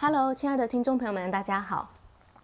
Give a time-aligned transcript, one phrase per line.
[0.00, 1.90] Hello，亲爱的听众朋友们，大家好。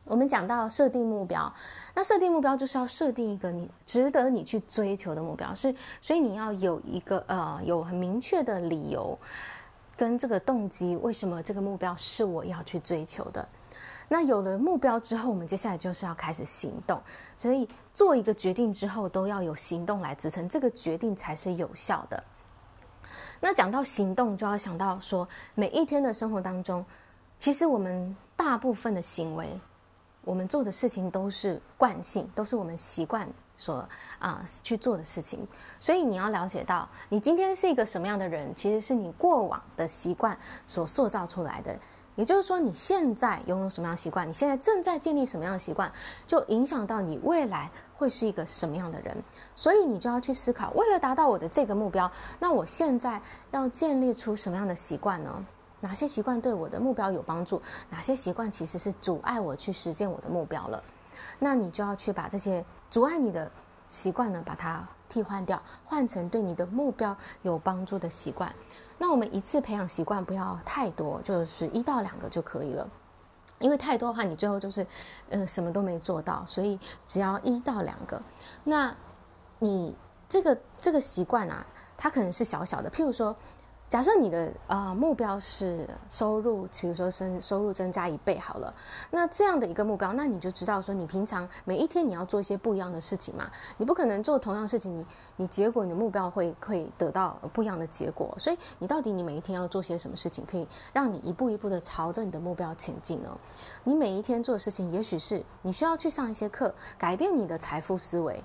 [0.06, 1.54] 我们讲到设定目标，
[1.94, 9.17] 那设定目标就是要设定一个你值得你去追求的目标，是，所以你要有一个呃有很明确的理由
[9.96, 13.49] 跟这个动机，为什么这个目标是我要去追求的。
[14.09, 17.00] 那有了目标之后，我们接下来就是要开始行动，
[17.36, 22.21] 所以做一个决定之后，都要有行动来支撑，这个决定才是有效的。
[23.39, 26.84] 那讲到行动，就要想到说，每一天的生活当中。
[27.38, 29.48] 其实我们大部分的行为，
[30.22, 33.87] 我们做的事情都是惯性，都是我们习惯所
[34.19, 35.47] 啊、去做的事情。
[35.78, 41.78] 所以你要了解到，你今天是一个什么样的人，其实是你过往的习惯所塑造出来的。
[42.16, 45.92] 也就是说，你现在拥有什么样的习惯，你现在正在建立什么样的习惯，
[46.27, 49.20] 就影响到你未来会是一个什么样的人。
[49.56, 53.20] 所以你就要去思考，为了达到我的这个目标，那我现在
[53.51, 55.45] 要建立出什么样的习惯呢？
[55.84, 57.61] 哪些习惯对我的目标有帮助？
[57.91, 60.83] 哪些习惯其实是阻碍我去实现我的目标了？
[61.39, 63.50] 那你就要去把这些阻碍你的
[63.86, 68.50] 习惯呢，把它替换掉，换成对你的目标有帮助的习惯。
[68.97, 72.89] 那我们一次培养习惯不要太多，就是一到两个就可以了。
[73.59, 74.87] 因为太多的话，你最后就是
[75.28, 76.42] 呃什么都没做到。
[76.47, 78.19] 所以只要一到两个。
[78.64, 78.94] 那
[79.59, 79.94] 你
[80.31, 83.37] 这个这个习惯啊，它可能是小小的，譬如说。
[83.91, 88.75] 假设你的啊、目标是收入，比如说增收入增加一倍好了，
[89.11, 103.39] 那这样的一个目标，那你就知道说，你平常每一天你要做一些不一样的事情嘛，你不可能做同样的事情，你你结果你的目标会会得到不一样的结果，所以你到底你每一天要做些什么事情，可以让你一步一步的朝着你的目标前进呢？
[103.85, 108.43] 你每一天做的事情，也许是你需要去上一些课，改变你的财富思维。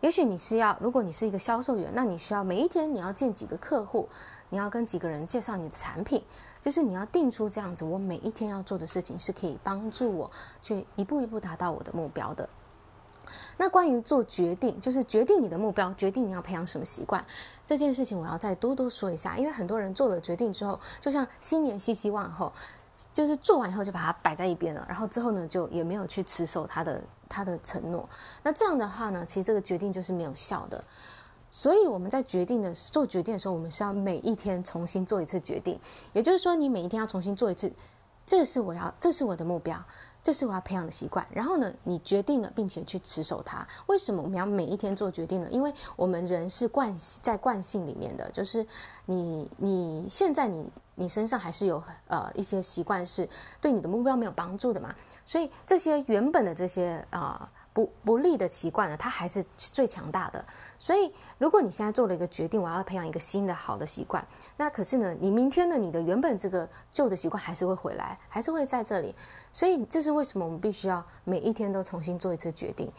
[0.00, 4.08] 也许你是要，如果你是一个销售员，那你需要每一天你要见几个客户，
[4.50, 6.22] 你要跟几个人介绍你的产品，
[6.60, 12.46] 就是你要定出这样子，我每一天要做的事情是可以帮助我去一步一步达到我的目标的。
[13.56, 17.24] 那关于做决定，就是决定你的目标，决定你要培养什么习惯
[17.64, 22.52] 这件事情，我要再多多说一下，因为很多人做了决定之后，就像新年新希望后。
[23.14, 28.06] 就是做完以后就把它摆在一边了，然后之后呢，就也没有去持守他的他的承诺。
[28.42, 30.84] 那这样的话呢，其实这个决定就是没有效的。
[31.50, 35.78] 所以我们在决定的做决定的时候，我们是要每一天重新做一次决定。
[36.12, 37.72] 也就是说，你每一天要重新做一次，
[38.26, 39.82] 这是我要，这是我的目标。
[40.22, 43.66] 这是我要培养的习惯，然后呢，你决定了，并且去持守它。
[43.86, 45.48] 为什么我们要每一天做决定呢？
[45.50, 48.64] 因为我们人是惯在惯性里面的，就是
[49.06, 50.62] 你你现在你
[50.96, 53.26] 你身上还是有呃一些习惯是
[53.62, 54.94] 对你的目标没有帮助的嘛，
[55.24, 57.50] 所以这些原本的这些啊。
[57.72, 60.44] 不不利的习惯呢，它还是最强大的。
[60.78, 64.26] 所以，如果你现在做了一个决定，我要培养一个新的好的习惯，
[64.56, 69.14] 那可是呢，你明天呢，你的原本这个旧的习惯还是会回来，还是会在这里。
[69.52, 72.90] 所以，这是为什么我们必须要每一天都重新做一次决定，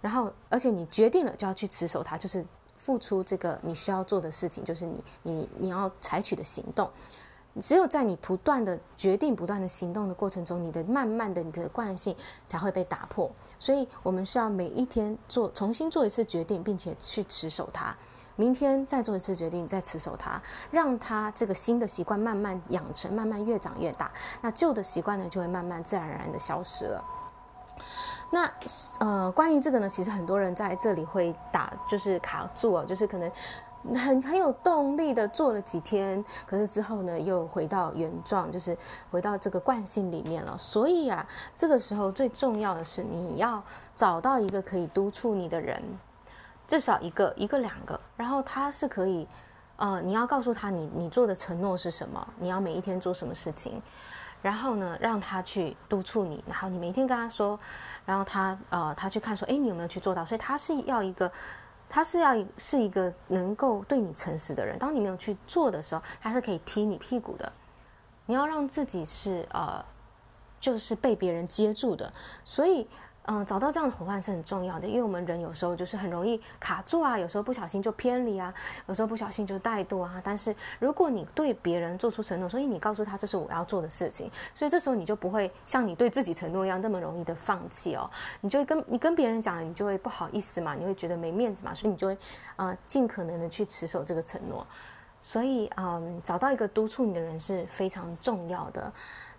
[0.00, 2.44] 然后，而且你决定了就要去持守它，就是
[2.76, 6.90] 付出这个你需要做的事情，就是你你你要采取的行动。
[7.60, 12.14] 只有在你不断的决定、不断的行动的过程中，你的慢慢的你的惯性
[12.46, 13.28] 才会被打破。
[13.58, 17.92] 所以，我们需要每一天做重新做一次决定，并且去持守它。
[18.36, 24.12] 明天再做一次决定，再持守它，让它这个新的习惯慢慢养成，慢慢越长越大。
[24.40, 27.04] 那旧的习惯呢，就会慢慢自然而然的消失了。
[28.30, 28.48] 那
[29.00, 33.28] 呃，关于这个呢，其实很多人在这里会打，就是卡住哦，就是可能。
[33.94, 38.76] 很很有动力的做了几天，可是之后呢，又回到原状，就是
[39.10, 40.56] 回到这个惯性里面了。
[40.58, 41.26] 所以啊，
[41.56, 43.62] 这个时候最重要的是你要
[43.94, 45.82] 找到一个可以督促你的人，
[46.66, 49.26] 至少一个、一个、两个，然后他是可以，
[49.76, 53.80] 呃，你要告诉他你你做的承诺是什么，你要每一天做什么事情，
[54.42, 57.58] 然后呢，让他去督促你，然后你每天跟他说，
[58.04, 60.24] 然后他呃，他去看说，哎，你有没有去做到？
[60.24, 61.30] 所以他是要一个。
[61.88, 67.52] 他是要是一个能够对你诚实的人，当你没有去做的时候，他是可以踢你屁股的。
[68.26, 69.84] 你要让自己是呃，
[70.60, 72.12] 就是被别人接住的，
[72.44, 72.86] 所以。
[73.30, 78.52] 嗯，找到这样的伙伴是很重要的，因为我们人有时候就是很容易卡住啊，有时候不小心就偏离啊，
[78.86, 80.18] 有时候不小心就怠惰啊。
[80.24, 88.10] 但是如果你对别人做出承诺，所以你告诉他这是我要做的事情，所以这时候你就不会像你对自己承诺一样那么容易的放弃哦。
[88.40, 92.14] 你就会跟你跟别人讲了，你就会不好意思嘛，你会觉得没面子嘛，所以你就会
[92.56, 94.66] 啊、呃、尽可能的去持守这个承诺。
[95.20, 98.90] 所以嗯，找到一个督促你的人是非常重要的。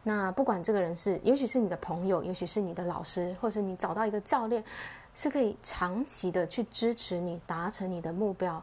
[0.04, 4.64] 那不管这个人是，也许是你的朋友，也许是你的老师，或是你找到一个教练，
[5.14, 8.62] 是可以长期的去支持你达成你的目标，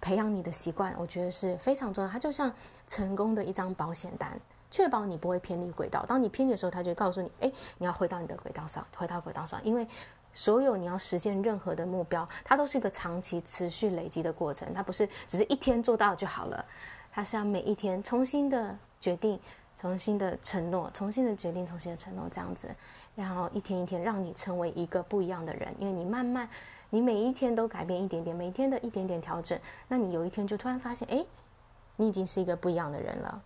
[0.00, 2.10] 培养你的习惯，我觉得是非常重要。
[2.10, 2.52] 它就像
[2.86, 4.40] 成功的一张保险单，
[4.70, 6.04] 确保你不会偏离轨道。
[6.08, 9.62] 当你偏离的时候，他就告诉你，哎，你要回到你的轨道上，回到轨道上。
[9.64, 9.86] 因为
[10.32, 16.64] 所有你要实现任何的目标，它都是一个长期持续累积的过程，它不是只是一天做到就好了，
[17.12, 19.38] 它是要每一天重新的决定。
[19.84, 22.74] 重新的承诺，重新的决定，重新的承诺，这样子，
[23.14, 25.74] 然后一天一天让你成为一个不一样的人。
[25.78, 26.48] 因为你慢慢，
[26.88, 31.22] 你每一天都改变一点点，每天的一点点调整，那你有一天就突然发现，哎，
[31.96, 33.42] 你已经是一个不一样的人了。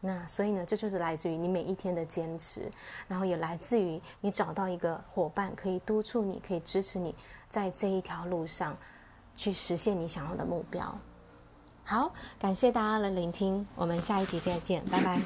[0.00, 2.62] 那所以呢，这就是来自于你每一天的坚持，
[3.06, 7.14] 然后也来自于你找到一个伙伴，可以督促你，可以支持你
[7.46, 8.74] 在这一条路上
[9.36, 10.98] 去实现你想要的目标。
[11.84, 15.20] 好，感谢大家的聆听，我们下一集再见，拜拜。